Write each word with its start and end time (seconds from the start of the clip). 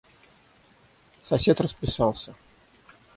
Сосед 1.21 1.61
расписался. 1.61 2.33